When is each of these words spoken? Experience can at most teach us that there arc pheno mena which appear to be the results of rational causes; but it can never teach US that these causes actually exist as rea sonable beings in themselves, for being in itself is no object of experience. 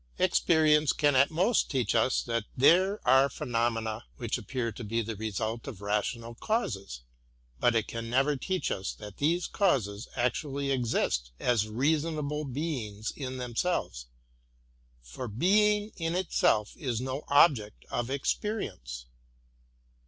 Experience 0.17 0.93
can 0.93 1.15
at 1.15 1.29
most 1.29 1.69
teach 1.69 1.93
us 1.93 2.23
that 2.23 2.45
there 2.57 2.99
arc 3.07 3.31
pheno 3.33 3.71
mena 3.71 4.03
which 4.17 4.35
appear 4.35 4.71
to 4.71 4.83
be 4.83 4.99
the 5.03 5.15
results 5.15 5.67
of 5.67 5.79
rational 5.79 6.33
causes; 6.33 7.01
but 7.59 7.75
it 7.75 7.85
can 7.87 8.09
never 8.09 8.35
teach 8.35 8.71
US 8.71 8.93
that 8.93 9.17
these 9.17 9.45
causes 9.45 10.07
actually 10.15 10.71
exist 10.71 11.33
as 11.39 11.67
rea 11.69 11.93
sonable 11.97 12.51
beings 12.51 13.13
in 13.15 13.37
themselves, 13.37 14.07
for 15.03 15.27
being 15.27 15.91
in 15.97 16.15
itself 16.15 16.75
is 16.77 16.99
no 16.99 17.23
object 17.27 17.85
of 17.91 18.09
experience. 18.09 19.05